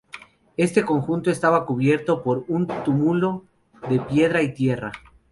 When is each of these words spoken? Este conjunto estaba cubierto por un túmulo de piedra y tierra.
Este 0.57 0.83
conjunto 0.83 1.29
estaba 1.29 1.63
cubierto 1.67 2.23
por 2.23 2.43
un 2.47 2.65
túmulo 2.83 3.43
de 3.87 3.99
piedra 3.99 4.41
y 4.41 4.51
tierra. 4.51 4.91